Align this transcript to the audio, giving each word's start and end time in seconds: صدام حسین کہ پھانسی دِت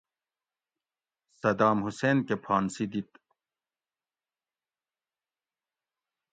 صدام 1.39 1.77
حسین 1.87 2.17
کہ 2.27 2.35
پھانسی 2.43 2.85
دِت 2.91 3.09